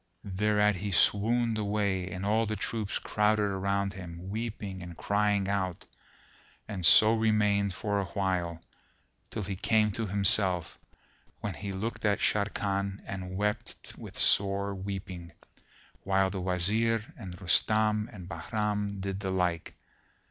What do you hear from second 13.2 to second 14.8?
wept with sore